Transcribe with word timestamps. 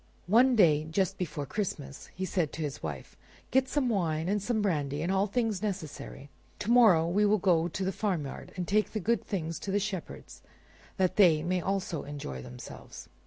One 0.25 0.55
day, 0.55 0.87
just 0.89 1.19
before 1.19 1.45
Christmas, 1.45 2.09
he 2.15 2.25
said 2.25 2.51
to 2.53 2.63
his 2.63 2.81
wife, 2.81 3.15
"Get 3.51 3.69
some 3.69 3.87
wine, 3.87 4.27
and 4.29 4.41
some 4.41 4.59
brandy, 4.59 5.03
and 5.03 5.11
all 5.11 5.27
things 5.27 5.61
necessary; 5.61 6.31
to 6.57 6.71
morrow 6.71 7.07
we 7.07 7.23
will 7.23 7.37
go 7.37 7.67
to 7.67 7.85
the 7.85 7.91
farmyard 7.91 8.51
and 8.55 8.67
take 8.67 8.93
the 8.93 8.99
good 8.99 9.23
things 9.23 9.59
to 9.59 9.69
the 9.69 9.79
shepherds 9.79 10.41
that 10.97 11.17
they 11.17 11.43
may 11.43 11.61
also 11.61 12.01
enjoy 12.01 12.41
themselves." 12.41 13.09